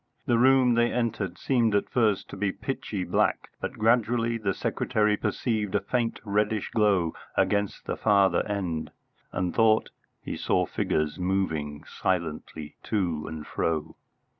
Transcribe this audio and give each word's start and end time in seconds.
The 0.25 0.39
room 0.39 0.73
they 0.73 0.91
entered 0.91 1.37
seemed 1.37 1.75
at 1.75 1.87
first 1.87 2.27
to 2.31 2.35
be 2.35 2.51
pitchy 2.51 3.03
black, 3.03 3.49
but 3.59 3.73
gradually 3.73 4.39
the 4.39 4.55
secretary 4.55 5.15
perceived 5.15 5.75
a 5.75 5.79
faint 5.79 6.19
reddish 6.25 6.71
glow 6.71 7.13
against 7.37 7.85
the 7.85 7.95
farther 7.95 8.43
end, 8.47 8.89
and 9.31 9.53
thought 9.53 9.91
he 10.19 10.35
saw 10.35 10.65
figures 10.65 11.19
moving 11.19 11.83
silently 11.83 12.77
to 12.85 13.27
and 13.27 13.45
fro. 13.45 13.95